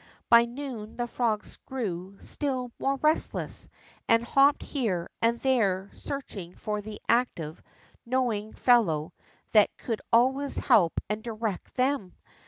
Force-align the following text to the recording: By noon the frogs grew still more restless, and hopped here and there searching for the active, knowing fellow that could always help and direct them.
By 0.31 0.45
noon 0.45 0.97
the 0.97 1.05
frogs 1.05 1.57
grew 1.57 2.17
still 2.19 2.71
more 2.79 2.95
restless, 3.03 3.69
and 4.09 4.23
hopped 4.23 4.63
here 4.63 5.11
and 5.21 5.39
there 5.41 5.91
searching 5.93 6.55
for 6.55 6.81
the 6.81 6.99
active, 7.07 7.61
knowing 8.03 8.53
fellow 8.53 9.13
that 9.53 9.77
could 9.77 10.01
always 10.11 10.57
help 10.57 10.93
and 11.07 11.21
direct 11.23 11.75
them. 11.75 12.15